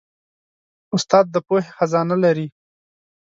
استاد 0.95 1.25
د 1.33 1.35
پوهې 1.47 1.69
خزانه 1.77 2.15
لري. 2.23 2.47